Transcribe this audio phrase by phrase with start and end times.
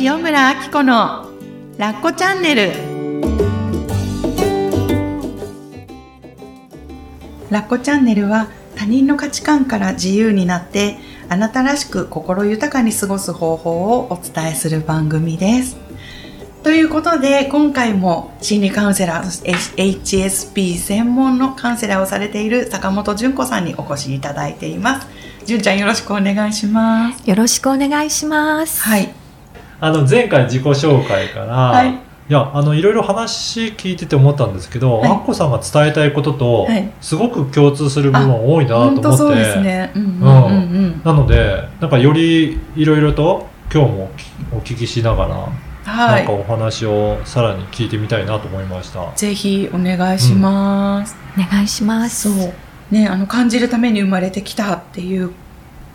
[0.00, 1.30] 塩村あき子の
[1.78, 2.72] ラッコチャンネル。
[7.48, 10.96] ラッコチャンネルは他人の価値観から自由になって
[11.28, 15.76] あなたらしく心豊かに過ごす方法をお伝えする番組です。
[16.64, 25.06] ということで今回も心理カウンセラー HSP 専門のカウンセラーをされている坂本純子さんにお越しいただいています。
[25.46, 27.30] 純ちゃんよろしくお願いします。
[27.30, 28.82] よろしくお願いします。
[28.82, 29.23] はい
[29.80, 31.96] あの前回自己紹介から、はいい、
[32.28, 39.92] やあのいろいろ話聞いてて思ったんですけど、はいアッコさんが伝えたいことと、はいすごく共通する部分多いなと思って、本当そうですね。
[39.94, 40.26] うんうんうんう
[40.86, 41.02] ん。
[41.04, 44.10] なのでなんかよりいろいろと今日も
[44.52, 46.24] お聞きしながら、はい。
[46.24, 49.12] なんかお話をさらに聞いてみたいなと思いました。
[49.16, 51.16] ぜひお願いします。
[51.36, 52.32] お願いします。
[52.32, 52.54] そう。
[52.90, 55.32] ね、あの感じるために生まれてきたっていう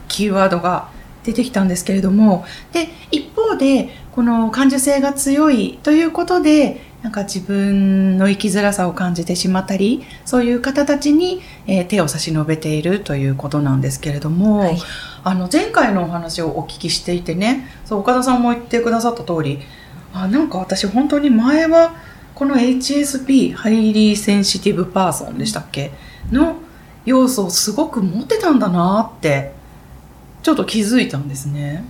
[0.08, 0.90] キーワードが
[1.30, 6.88] 出てきたんですけれども、で一方でこの感受性が強いということで。
[7.00, 14.78] なんか自分の生きづらさを感じてしまったり、そういう方たちに、えー手を差し伸べているということなんですけれども、はい
[15.24, 19.60] あの前回のお話をお聞きしていてねそう岡田さんも言ってくださった通り
[20.14, 21.94] あなんか私本当に前は
[22.36, 25.92] この HSP Highly Sensitive Person でしたっけ？
[26.34, 26.58] の
[27.06, 29.54] 要素をすごく持ってたんだなって
[30.42, 31.84] ちょっと気づいたんですね。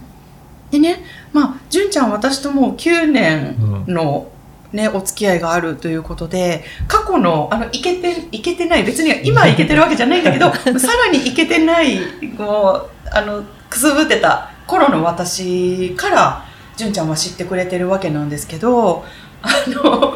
[0.71, 4.31] でねまあ純ちゃん私ともう9年の、
[4.71, 11.99] ね、お付き合いがあるということで過去のあのいけていけてない別に今はいけてるわけじゃないんだけど さらにいけてない
[12.37, 16.45] こうあのくすぶってた頃の私から
[16.77, 19.03] 純ちゃんは知ってくれてるわけなんですけど
[19.41, 20.13] あの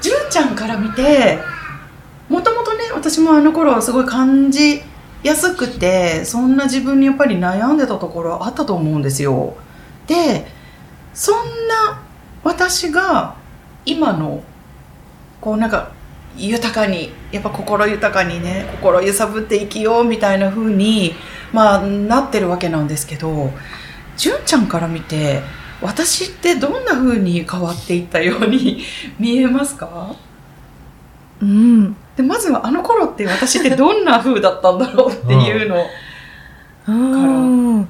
[0.00, 1.38] 純ちゃんから見て
[2.28, 4.82] もともとね私もあの頃はすごい感じ
[5.24, 9.56] やすくてそんな自分にやっぱり悩んでたところあったと思うんですよ。
[10.06, 10.46] で
[11.14, 11.34] そん
[11.66, 12.02] な
[12.44, 13.34] 私が
[13.86, 14.42] 今の
[15.40, 15.92] こうなんか
[16.36, 21.14] 豊かにやっぱ心豊かにね心揺さぶって生きようみたいな風に
[21.52, 23.50] まあなってるわけなんですけど
[24.16, 25.42] 純ちゃんから見て
[25.80, 28.82] 私ってどんな風に変わっていったように
[29.18, 30.14] 見えますか？
[31.44, 31.96] うん。
[32.16, 35.86] でまずはあの頃って私ってどんな風だったんだろうっていうのを、
[36.88, 36.92] う
[37.80, 37.88] ん。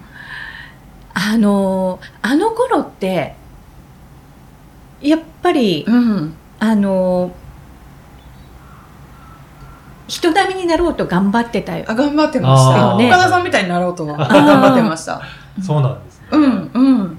[1.15, 3.37] あの、あの頃って、
[5.01, 7.33] やっぱり、うん、あの、
[10.09, 11.85] 人並みになろうと頑張ってたよ。
[11.89, 15.23] あ頑張ってましたあー岡田さんみたいになろうとは頑張ってました
[15.63, 16.29] そうなんですね。
[16.33, 17.19] うんうん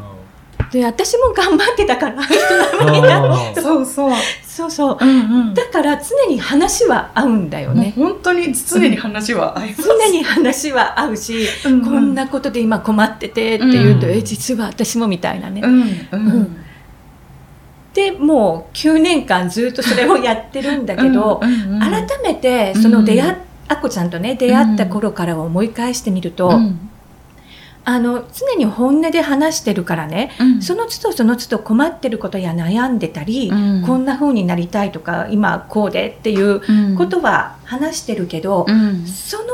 [0.75, 3.61] で、私も頑張ってたから、 人うん並みになろう。
[3.61, 4.11] そうそう
[4.45, 4.97] そうそう。
[4.99, 5.11] うんう
[5.51, 7.93] んだから常に話は合うんだよね。
[7.95, 9.83] 本当に常に話は合います。
[9.83, 15.61] 常に話は合うし、うんこんなことで今困っててって言うと、うんえ、実は私もみたいなね。
[15.63, 16.57] うんううん
[17.93, 23.33] でもう9年間ずっとそれをやってるんだけど、うんうんうん改めてその出会っ、
[23.69, 26.89] あこちゃんとね出会った頃からを思い返してみると、うん
[27.87, 30.61] あの常に本音で話してるからね、うん。
[30.61, 33.83] その都度その都度困ってることや悩んでたり、うん。
[33.85, 36.97] こんな風になりたいとか今こうでっていううん。
[36.97, 39.05] ことは話してるけど、うん。
[39.05, 39.45] その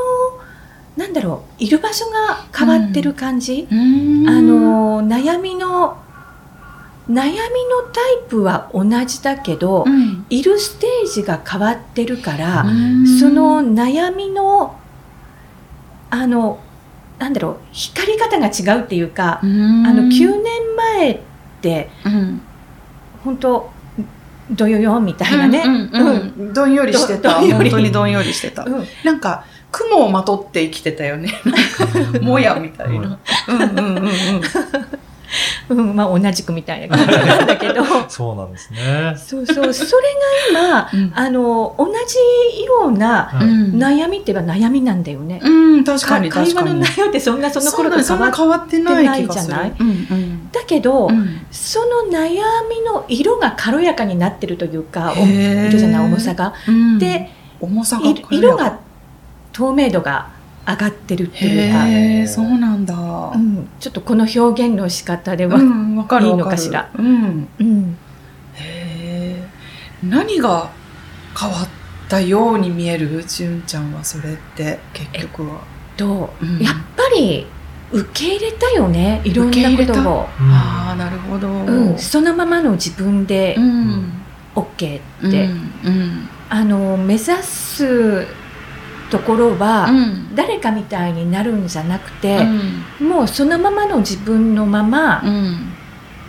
[0.96, 4.28] なんだろういる場所が変わってる感じ、うん。
[4.28, 5.98] あの悩みの
[7.10, 7.38] 悩みの
[7.92, 10.24] タイプは同じだけど、うん。
[10.30, 13.18] いるステージが変わってるから、うん。
[13.18, 14.78] その悩みの
[16.08, 16.60] あの
[17.22, 19.86] なんだろう光り方が違うっていうか、うん。
[19.86, 21.20] あの9年前っ
[21.60, 22.40] てうん。
[23.22, 23.70] 本当
[24.50, 25.62] どよよみたいなね、
[26.52, 27.40] どんよりしてた。
[27.40, 28.64] 本当にどんよりしてた。
[28.64, 28.84] うん。
[29.04, 31.30] なんか雲をまとって生きてたよね。
[32.20, 33.18] もやみたいな。
[33.48, 33.70] うんうん。
[33.70, 34.42] うんうんうん
[35.74, 37.82] まあ、同じくみたいな感じなんだけど。
[38.08, 39.14] そうなんですね。
[39.16, 39.72] そうそう。
[39.72, 40.02] それ
[40.52, 41.12] が今うん。
[41.14, 45.40] あの同じような悩みって言えば悩みなんだよね。
[45.42, 50.50] うん確かに会話の内容ってそんなその頃と変わっな変わってないじゃないうんうん。
[50.52, 51.46] だけど、うん。
[51.50, 52.30] その悩
[52.68, 56.54] みの色が軽やかになってるというか色じゃない重さが。
[56.68, 56.98] うん。
[56.98, 57.30] で
[57.60, 58.78] 重さがい色が
[59.52, 62.94] 透明度が上がってるっていうか、そうなんだ。
[62.94, 66.90] うん、ちょっとこの表現の仕方では、うんわかるいいのかしら。
[66.96, 67.48] うん。
[67.58, 67.96] うん。
[68.54, 69.48] へえ
[70.04, 70.70] 何が
[71.38, 71.68] 変わっ
[72.08, 73.24] たように見える？
[73.26, 75.60] 純ちゃんはそれって結局は。
[75.96, 76.58] と、うん。
[76.60, 77.46] やっぱり
[77.90, 79.20] 受け入れたよね。
[79.24, 81.48] いろんなことを、うんああなるほど。
[81.48, 84.12] うん、そのままの自分でうん。
[84.54, 85.30] OK って、うん。
[85.30, 86.28] うん。
[86.48, 88.26] あの目指す
[89.12, 90.34] ところは、うん。
[90.34, 92.38] 誰かみたいになるんじゃなくて、
[93.00, 93.08] うん。
[93.08, 95.72] もうそのままの自分のままうん。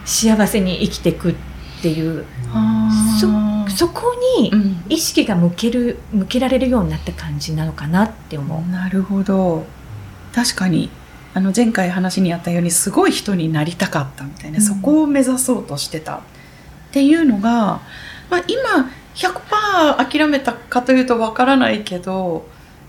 [0.04, 1.36] 幸せに生きていくっ
[1.82, 2.26] ていう。
[3.70, 4.84] そこにうん。
[4.90, 8.70] 意識が向ける向けられるようになった感じなのかなって思う。
[8.70, 9.66] なるほど。
[10.36, 10.90] 確かに。
[11.34, 14.62] あの前回話にあったようにすごい人になりたかったみたいな、うん。
[14.62, 16.22] そこを目指そうとしてたっ
[16.92, 17.80] ていうのが、
[18.30, 22.46] まあ、今100%諦めたかというとわからないけど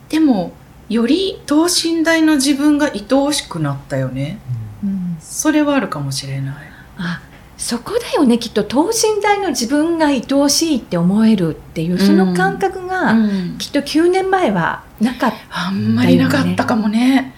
[0.09, 0.53] でも
[0.89, 4.39] より等身大の自分が愛おしくなったよね
[4.83, 6.55] うんそれはあるかもしれない。
[6.99, 7.21] あ
[7.57, 15.69] そこだよねきっと等身大の自分が愛おしいって思えるっていうその感覚が、うんきっと9年前はなかった。
[15.69, 17.35] あんまりなかったかもね。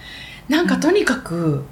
[0.49, 1.65] なんかとにかく、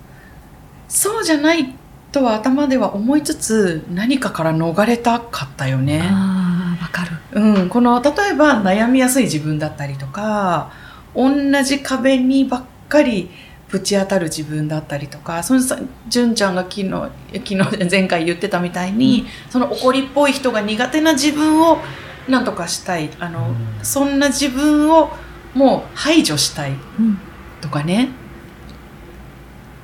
[0.88, 1.74] そうじゃない
[2.12, 6.01] とは頭では思いつつ何かから逃れたかったよね。
[6.03, 7.41] ああわかる。
[7.41, 10.71] うん、この例えば悩みやすい自分だったりとか
[11.15, 13.29] 同じ壁にばっかり
[13.69, 16.89] ぶち当たる自分だったりとかそのさ純ちゃんが昨日
[17.33, 21.79] 昨日前回言ってたみたいに、その怒りっぽい人が苦手な自分を
[22.27, 23.09] なんとかしたい。
[23.19, 23.56] あの、うん。
[23.83, 25.12] そんな自分を
[25.53, 26.71] もう排除したい。
[26.71, 27.19] うん。
[27.62, 28.09] とかね。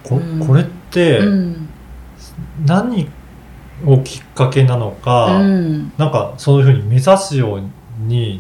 [0.03, 0.45] こうん。
[0.45, 1.69] これってうん。
[2.65, 3.09] 何
[3.85, 5.91] をきっかけなのか、うん。
[5.97, 7.69] なんかそういうふうに目指すように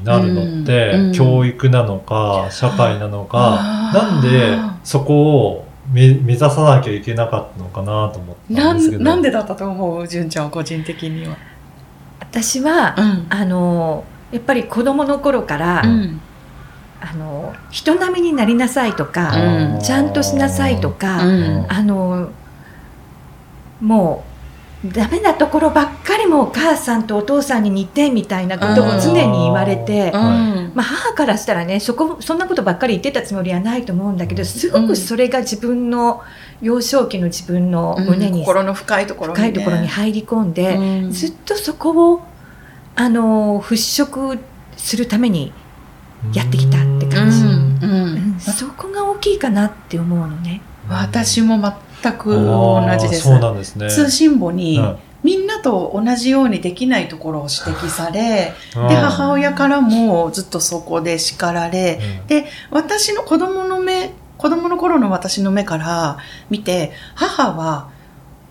[0.03, 9.01] なるのって、教育なのか社会なのかなんでそこを目目指さなきゃいけなかったのかなと思ったなんですけど。
[9.01, 11.35] んなんでだったと思う純ちゃんは個人的には？
[12.19, 13.27] 私は、うん。
[13.29, 16.21] あのやっぱり子供の頃から、うん。
[17.01, 19.31] あの人並みになりなさいとか、
[19.75, 19.81] うん。
[19.81, 21.65] ちゃんとしなさいとか、うん。
[21.67, 22.29] あの
[23.81, 24.30] もう
[24.85, 30.71] ダメなところばっかりもお母さんとお父さんに似てみたいなことを常に言われて、うん。
[30.73, 36.23] まあ、母からしたらねそこそんなことばっかり言ってたつもりはないと思うんだけどすごくそれが自分の
[36.61, 41.11] 幼少期の自分の胸に心の深いところに、深いところに入り込んで、うん。
[41.11, 42.21] ずっとそこを
[42.95, 44.39] あの払拭
[44.77, 45.53] するために、
[46.33, 47.37] やってきたって感じ。
[47.41, 47.51] うん。
[47.51, 48.37] ううん。
[48.37, 50.61] んそこが大きいかなって思うのね。
[50.91, 51.59] 私も
[52.01, 53.23] 全く同じです。
[53.23, 53.89] そうなんですね。
[53.89, 54.97] 通信簿に、うん。
[55.23, 58.87] みんなと同じようにできないところを指摘されうん。
[58.87, 62.27] で母親からもずっとそこで叱られうん。
[62.27, 66.17] で私の子供の目子供の頃の私の目から
[66.49, 67.91] 見て母は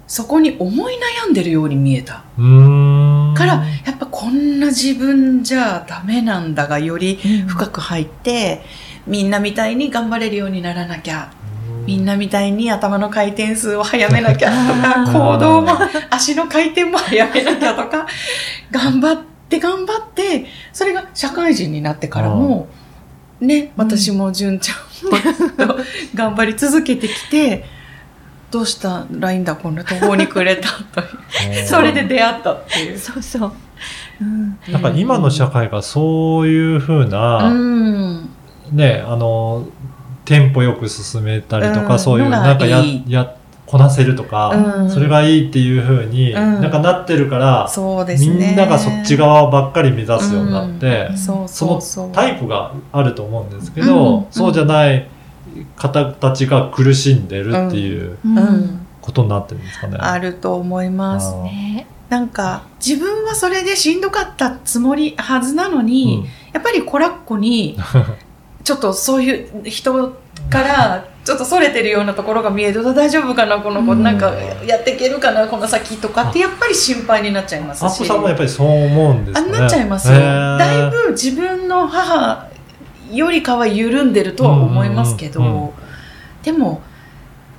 [0.07, 2.25] そこに思い悩んでるように見えた。
[3.35, 7.17] からやっぱこんな自分じゃダメなんだがより
[7.49, 8.63] 深く入って
[9.07, 11.33] みんなみたいに頑張れるようにならなきゃ
[11.91, 15.71] みんなみたいに頭の回転数を速めなきゃとか行動も
[16.09, 18.07] 足の回転も速めなきゃとか
[18.71, 22.69] 頑張って頑張ってそれが社会人になってからも
[23.41, 25.79] ね私も純ちゃんもずっと
[26.15, 27.65] 頑張り続けてきて
[28.53, 31.67] どうしたらいいんだこんな途方に暮れたという。
[31.67, 32.99] それで出会ったっていう。
[32.99, 33.53] そうそう、
[34.21, 38.29] うん、なんか今の社会がそういうふうな、うん。
[38.73, 39.67] ねあの
[40.25, 41.99] テンポよく進めたりとか、うん。
[41.99, 43.37] そういうなんかやや
[43.67, 44.91] こなせるとか、うん。
[44.91, 46.61] それがいいっていうふうに、うん。
[46.61, 48.49] なんかなってるから、そうですね。
[48.49, 51.19] みんながそっち側ばっかり目指すようになって、うん。
[51.19, 52.13] そうそうそう。
[52.13, 54.27] タイプがあると思うんですけど、うん。
[54.31, 55.07] そうじゃない
[55.77, 58.39] 方たちが苦しんでるっていううん。
[58.39, 58.87] うん。
[59.01, 59.97] ことになってるんですかね。
[59.99, 61.87] あると思いますね。
[62.09, 67.79] なんか自分はそれでしんどかったつもりはずなのに、やっぱりコラッコに
[68.65, 70.17] ちょっとそういう人
[70.51, 74.03] からちょっとそれてるようなところが見えると大丈夫かなこの子、うん。
[74.03, 74.33] なんか
[74.67, 77.83] やっていけるかなこの先とかってやっぱり心配になっちゃいますし。
[77.85, 79.51] アップさんもやっぱりそう思うんですね。
[79.51, 82.49] なっちゃいますよ、だいぶ自分の母
[83.11, 85.65] よりかは緩んでるとは思いますけど、うんうん。
[85.65, 85.71] うん
[86.43, 86.83] でも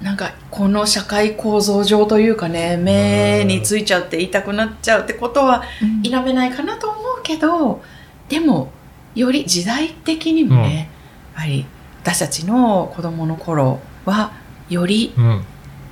[0.02, 6.02] なんかこの社会構造上というかね目についちゃって痛くなっちゃうってことはうん。
[6.02, 7.84] 否めないかなと思うけど
[8.28, 8.72] でも
[9.14, 10.90] より時代的にもね、
[11.36, 11.66] やはり
[12.02, 14.34] 私たちの子供の頃は
[14.70, 15.44] よりうん、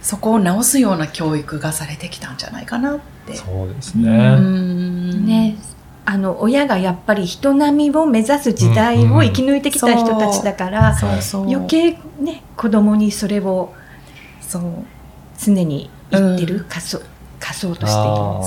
[0.01, 3.35] そこを直すような教育がされてきたんじゃないかなって。
[3.35, 4.35] そうですうね。
[4.37, 5.25] ん。
[5.25, 5.57] ね。
[6.05, 11.21] あの親がやっぱり人並みを目指す時代を生き抜いてきた人たちだから、そう。
[11.21, 11.41] そう。
[11.43, 13.73] 余計ね子供にそれを
[14.41, 14.63] そう。
[15.37, 16.63] 常に言ってる、うん。
[16.65, 17.01] 仮想
[17.39, 17.89] 仮想としている。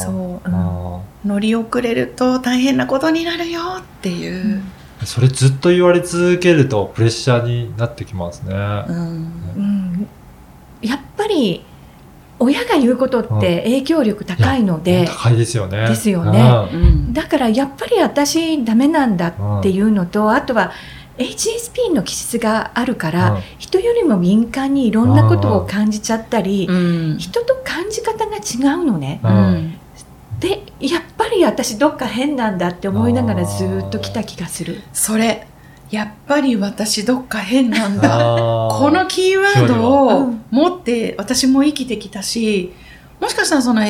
[0.02, 0.48] そう。
[0.48, 0.54] うん。
[0.54, 4.62] あ乗り遅れると大変なことになるよっていう、ー
[5.04, 8.54] それずっと言われ続けるとプレッシャーになってきますね。
[8.54, 8.96] うん。
[9.56, 10.08] うん。
[10.80, 11.64] やっぱり
[12.38, 15.88] 親が言うことって影響力高いので、高いですよね。
[15.88, 16.40] ですよね。
[16.72, 16.82] うん。
[16.82, 17.12] うん。
[17.12, 20.72] だからやっぱり私ダメなんだっていうのと、あとは
[21.18, 23.40] HSP の気質があるから、うん。
[23.58, 27.18] 人よりも敏感にいろんなことを感じちゃったり、うん。
[27.18, 29.20] 人と感じ方が違うのね。
[29.22, 29.78] ううんん
[30.42, 34.82] でやっぱり私どっか変なんだって思いながらずーっと来た気がする。
[34.92, 35.46] それ
[35.90, 42.72] やっぱり私どっか変なんだこのキーワードうをん持って私も生きてきたし
[43.20, 43.82] もしかしたらその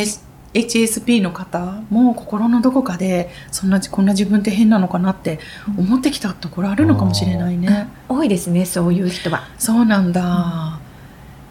[0.52, 5.38] HSP の方も心のどこかでそんなこんな自分って変なのかなって
[5.78, 7.88] 思ってきたところあるのかもしれないね。
[8.08, 9.44] 多いですねそういう人は。
[9.56, 10.80] そうなんだ。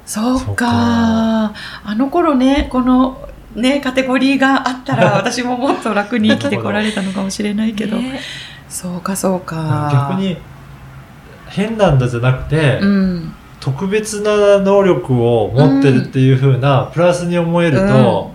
[0.06, 1.54] そうかそうか
[1.86, 8.20] あの頃ねこのねカテゴリーがあったら 私ももっと楽に生きてこられたのかもしれないけど、ね。
[8.70, 9.90] そうかそうか。
[10.12, 10.38] 逆に
[11.48, 13.34] 変なんだじゃなくて、うん。
[13.60, 18.32] 特別な能力を持ってるっていう風な、プラスに思えると、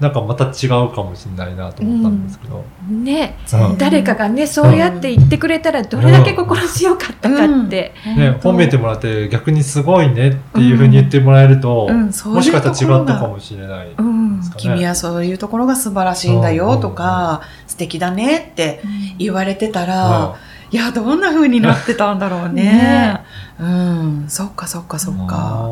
[0.00, 3.38] なんかまた違うかもしれないなと思ったんですけど、ね。
[3.70, 3.78] うん。
[3.78, 7.94] 誰かがねそうやって言ってくれたらどれだけ心強かったかって。
[8.16, 13.88] ね、褒めてもらって逆にすごいねっていう風に言ってもらえると、もしかしたら違ったかもしれない。
[13.96, 14.62] うんですかね。
[14.62, 18.82] 君はそういうところが素晴らしいんだよとか、素敵だねって
[19.18, 20.36] 言われてたら、
[20.70, 22.64] いやどんな風になってたんだろうね。
[22.64, 23.20] ね。
[23.60, 24.24] うん。
[24.28, 25.70] そっかそっかそっか。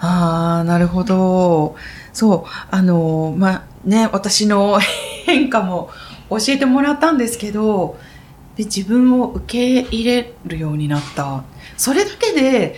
[0.00, 1.76] あああなるほど。
[2.12, 2.50] そう。
[2.70, 4.78] あのまあね私の
[5.26, 5.90] 変化も
[6.30, 7.98] 教えてもらったんですけど
[8.56, 11.42] で自分を受け入れるようになった。
[11.76, 12.76] それだけで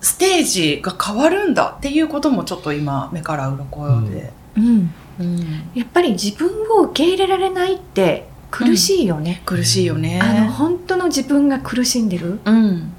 [0.00, 4.94] ステージが変わるんだっていうこともちょっと今目から鱗で、うん。
[5.18, 5.70] うん。
[5.74, 6.48] やっぱり自分
[6.78, 9.42] を受け入れられないって苦しいよね。
[9.44, 10.20] 苦しいよね。
[10.22, 12.38] あの本当の自分が苦しんでる？
[12.44, 12.92] うん。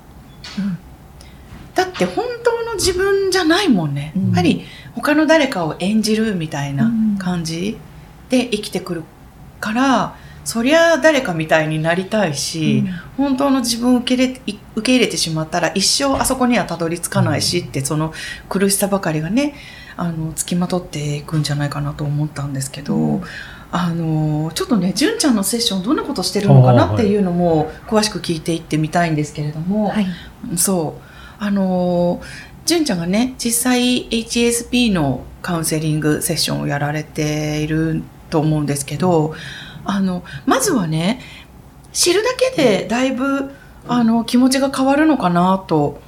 [1.75, 4.25] だって本当の自分じゃないもんね、うん。
[4.25, 4.63] やっぱり
[4.96, 7.18] 他の誰かを演じるみたいなうん。
[7.18, 7.77] 感じ
[8.30, 9.04] で生きてくる
[9.60, 10.16] から、
[10.48, 12.86] そりゃ誰かみたいになりたいし、
[13.18, 18.13] 本当の自分を受け入れい受け入れてしまったら一生あそこにはたどり着かないしってその
[18.48, 19.56] 苦しさばかりがね
[19.98, 23.24] あのつきまとっていくんじゃないかなと思ったんですけど、うん。
[23.74, 30.08] あのちょっとね純ちゃんのセッションどんなことしてるのかなっていうのも詳しく聞いていってみたいんですけれども、はい。
[30.56, 31.01] そう。
[31.39, 32.22] あの
[32.66, 39.34] 純ちゃんがね実際 HSP のカウンセリングセッションをやられていると思うんですけど
[39.88, 41.22] あのまずはね
[41.94, 43.51] 知るだけでだいぶ
[43.88, 46.00] あの気持ちが変わるのかなと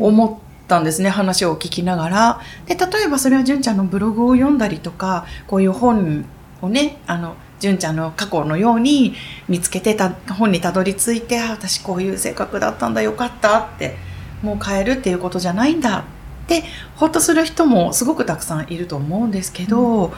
[0.00, 2.40] 思ったんですね話を聞きながら。
[2.66, 6.24] で例えばそれは純ちゃんのブログを読んだりとかこういう本
[6.62, 9.14] をねあの純ちゃんの過去のように
[9.48, 13.96] 見つけてた本にたどり着いてあ私こういう性格だったんだよかったって
[14.42, 16.04] もう変えるっていうことじゃないんだっ
[16.48, 16.64] て
[16.96, 20.12] ほっとする人もすごくたくさんいると思うんですけど、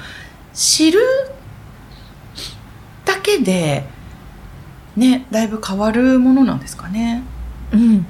[0.52, 1.37] 知るだ
[3.36, 3.84] けで
[4.96, 7.22] ねだいぶ変わるものなんですかね？
[7.72, 8.06] うん。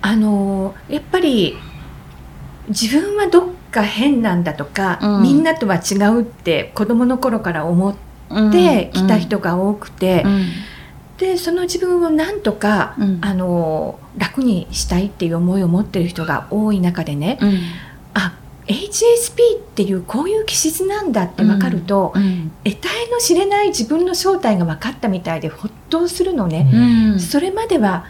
[0.00, 1.56] あのやっぱり
[2.68, 5.22] 自分はどっか変なんだとか、うん。
[5.22, 7.94] みんなとは違うって子供の頃から思っ
[8.30, 10.46] うんてきた人が多くて、うん。
[11.18, 13.18] でその自分をなんとか、うん。
[13.22, 17.38] あの楽にしたいっていう思いを持ってる人が多い中でね、
[18.66, 27.20] HSP っていうこういう気質なんだって分かると、うん得体の知れない自分の正体が分かったみたいでほっとするのね、うん。
[27.20, 28.06] それまでは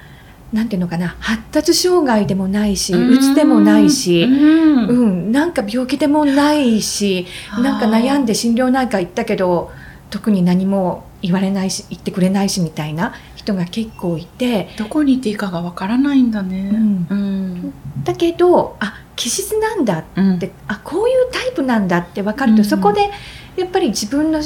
[0.53, 3.11] なんていうのかな発達障害でもないしうん。
[3.11, 4.87] うつでもないし、うん。
[4.87, 5.33] うん。
[5.33, 7.27] なんか病気でもないし
[7.59, 9.73] なんか悩んで心療内科行ったけど
[10.11, 14.69] 特に何も言われないし言ってくれないしみたいな人が結構いて。
[14.79, 16.71] どこに行っていいかがわからないんだね。
[16.73, 17.07] うん。
[17.11, 17.73] うん。
[18.05, 20.35] だけどあ気質なんだうん。
[20.37, 23.11] ってあこういうタイプなんだって分かると、うんそこで
[23.57, 24.41] やっぱり自分の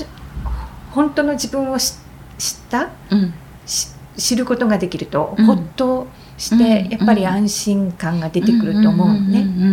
[0.90, 1.92] 本当の自分を知
[2.38, 2.90] 知った？
[3.10, 3.34] うん。
[3.66, 5.46] し知ることができると、うん。
[5.46, 6.06] ほっと
[6.36, 6.90] して、うん。
[6.90, 9.42] やっぱり安心感が出てくると思うのね。
[9.42, 9.72] んんうんうんうんう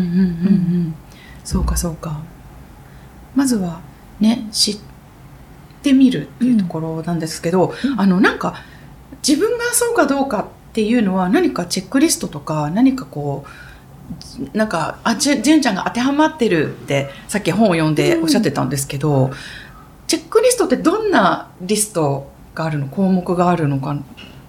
[0.90, 0.96] ん。
[1.44, 2.22] そうかそうか。
[3.36, 3.82] まずは
[4.20, 4.78] ね知っ
[5.84, 8.00] てみるっていうところなんですけど、うん。
[8.00, 8.56] あのなんか
[9.28, 13.50] 自分がそうかどうかっていうのは何かチェックリストとか何かこう
[14.54, 19.32] なんかあじゅ純ちゃんが当てはまってるってさっき本を読んでおっしゃってたんですけど、
[20.08, 22.88] チェックリストってどんなリストがあるの？
[22.88, 23.98] 項目があるのか？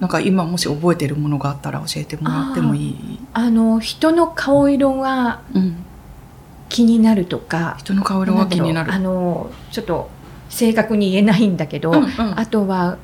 [0.00, 5.76] なんか今もし覚えてるものがあったら教えてもらってもいい、あの人の顔色がうん、
[6.68, 7.76] 気になるとか。
[7.78, 8.92] 人の顔色が気になる。
[8.92, 10.10] あのちょっと
[10.50, 12.10] 正確に言えないんだけど、うんうん。
[12.38, 12.98] あとは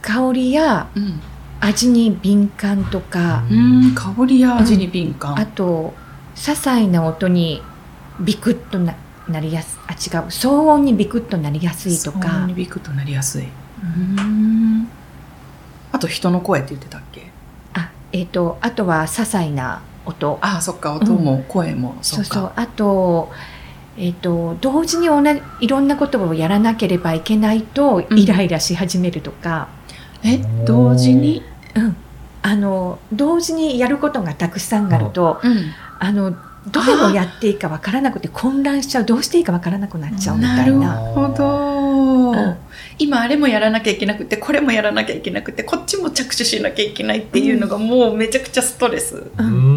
[0.00, 1.20] 香りやうん
[1.64, 5.38] 味に敏感とか、うん香りや味に敏感。
[5.38, 5.94] あと
[6.34, 7.62] 些細な音に
[8.20, 8.94] ビクッとな
[9.28, 10.26] なりやすあ違う。
[10.26, 13.44] 騒音にビクッとなりやすいと騒音かにビクッとなりやすい。
[15.92, 17.30] あと人の声って言ってたっけ？
[17.72, 20.38] あ,、えー、とあとは些細な音。
[20.42, 20.92] ああそっか。
[20.94, 22.24] 音も声も、そか。
[22.24, 22.52] そううそう。
[22.56, 23.32] あと,、
[23.96, 28.18] えっと同時に同じいろんなことをやらなければいけないとうん。
[28.18, 29.68] イライラし始めるとか、
[30.22, 31.42] え同時に？
[31.74, 31.96] うん。
[32.42, 35.72] あの同時にやることがたくさんあると、うん。
[35.98, 40.62] あのどれをやっていいかわからなくて混乱しちゃうどうしていいかわからなくなっちゃうみたな。
[40.62, 40.96] いるな。
[40.96, 42.56] ほど、うん。
[42.98, 49.73] 今あれもやらなきゃいけなくてこれもやらなきゃいけなくてこっちも着手しなきゃいけないっていうのがもうめちゃくちゃストレス、うんうん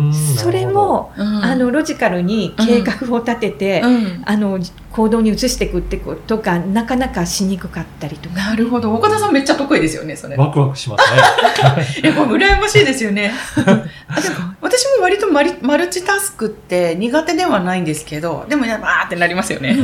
[0.47, 1.43] それも、うん。
[1.43, 4.23] あのロジカルに計画を立てて、うん。
[4.25, 4.59] あの
[4.91, 8.35] 行動に移していくってことがなかなかしにくかったりとか。
[8.35, 8.93] なるほど。
[8.93, 10.35] 岡田さんめっちゃ得意ですよねそれ。
[10.35, 11.21] ワクワクしますね。
[12.03, 13.31] えこれ羨ましいですよね。
[14.07, 19.77] あでも私も割とマリマルチタスクって苦手ではないんですけどでもねバーってなりますよね、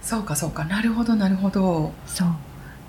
[0.00, 0.64] そうかそうか。
[0.64, 1.92] なるほどなるほど。
[2.06, 2.28] そう。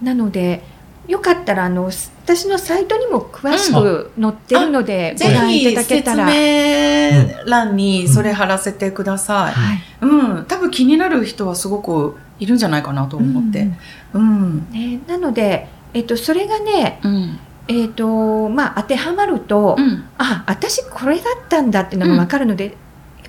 [0.06, 0.63] なので
[1.10, 6.25] よかったらあの私のサイトにも詳しく載ってるので、ぜご覧いひただけ説たら。
[6.25, 13.68] 明欄にそれ貼らせてください、はいうん、多分気になる人はすごくいるんじゃないかなと思って。
[14.13, 14.70] うん。
[14.72, 17.39] ね、なので、えっと、それがね、うん。
[17.68, 20.04] えっとまあ、当てはまると、うん。
[20.20, 22.74] あ私これだったんだっていうのが分かるので、やっ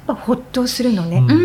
[0.07, 1.17] ぱほっとするのね。
[1.19, 1.39] うんうん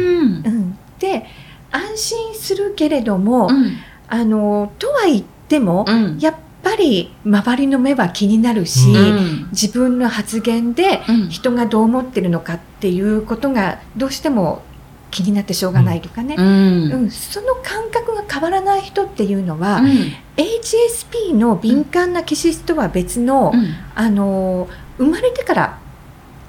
[0.45, 0.49] う。
[0.49, 1.25] んで
[1.71, 3.77] 安心するけれども、うん。
[4.07, 6.17] あのとは言っても、うん。
[6.19, 9.47] やっぱり周りの目は気になるし、うん。
[9.51, 11.29] 自分の発言でうん。
[11.29, 14.63] 人がどう思ってるのかっていうことがどうしても
[15.11, 16.91] 気になってしょうがないとかね、うん。
[16.91, 17.11] うん。
[17.11, 19.87] その感覚が変わらない人っていうのは、うん。
[20.37, 23.53] HSP の敏感な気質とは別の、
[23.95, 25.79] あの生まれてから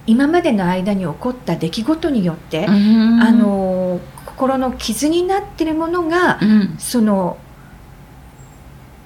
[0.06, 3.20] 今までの間に起こった出来事によって、うん。
[3.20, 6.74] あ、の心の傷になってるものが、うん。
[6.78, 7.38] その、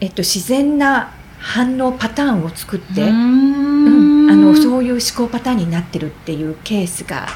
[0.00, 7.26] えっと、自然な反応パターンを作って、うんあのそういう思考パターンになってるっていうケースが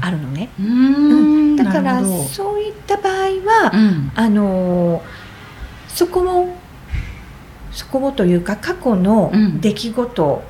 [0.00, 0.48] あるのね。
[0.60, 1.56] うん。
[1.56, 4.12] だからそういった場合は、うん。
[4.14, 5.02] あの
[5.88, 6.56] そこを
[7.72, 10.42] そこをというか過去のうん出来事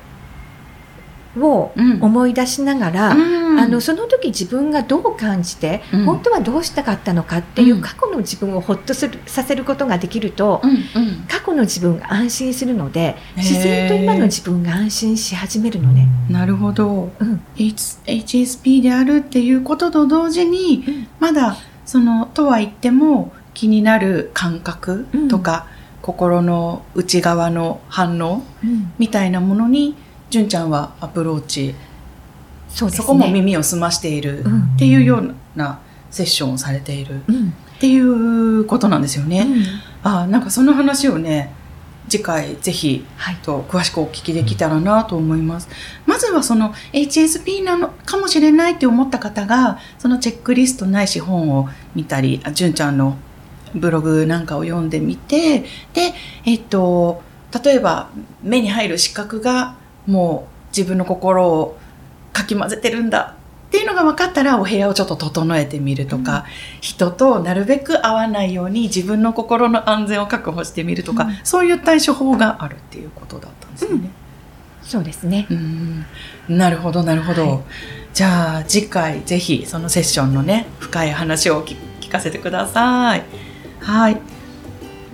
[1.39, 2.01] をうん。
[2.01, 10.71] 思い出しながら、うんあのその時自分がどう感じて、うん本当はどうしたかったのかっていううん過去の自分をほっとするさせることができると、うん。
[10.71, 11.25] うん。
[11.27, 16.07] 過去の自分が安心するので自然と今の自分が安心し始めるのね。
[16.29, 17.11] なるほど。
[17.19, 25.67] うん H- HSP であるっていうことと同時に、うんまだそのとは言っても気になる感覚とか、
[26.01, 29.95] 心の内側の反応うんみたいなものに
[30.35, 31.73] 純ちゃんはアプローチ。
[32.67, 32.95] そうね。
[32.95, 34.41] そこも耳を澄ましている。
[34.45, 34.61] うん。
[34.75, 35.79] っていうような
[36.11, 37.21] セッションをされている。
[37.27, 37.49] うん。
[37.49, 39.47] っていうことなんですよね。
[40.03, 40.09] うん。
[40.09, 41.53] ああなんかその話をね
[42.09, 43.35] 次回ぜひはい。
[43.37, 45.69] と詳しくお聞きできたらなと思います。
[46.05, 53.15] まずはその HSP なのかもしれないって思った方がそのチェックリストないし本を見たりあ純ちゃんの
[53.73, 55.59] ブログなんかを読んでみて
[55.93, 56.13] で
[56.45, 57.21] えっと
[57.63, 58.09] 例えば
[58.43, 61.77] 目に入る視覚がもう自分の心を
[62.33, 63.35] かき混ぜてるんだ
[63.67, 66.45] っていうのが分かったらお部屋をちょっと整えてみるとか、
[66.81, 71.35] 人となるべく会わないように自分の心の安全を確保してみるとか、うん。
[71.43, 74.09] そういう対処法があるっていうことだったんですよね。
[74.81, 75.47] そうですね。
[75.49, 76.05] うん。
[76.47, 77.59] なるほどなるほど、はい。
[78.13, 83.23] じゃあ次回ぜひそのセッションのね深い話を聞聞かせてください。
[83.79, 84.34] はい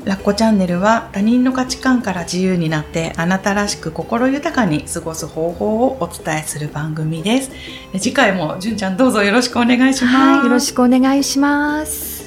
[0.03, 7.51] ラッコチャンネルは他人の価値観から自由になってあなたらしく心豊かに過ごす方法をお伝えする番組です
[7.93, 12.20] 次回も純ちゃんどうぞよろしくお願いします、はい、よろしくお願いします。